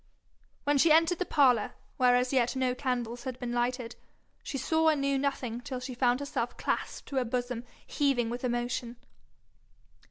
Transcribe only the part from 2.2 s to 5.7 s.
yet no candles had been lighted, she saw and knew nothing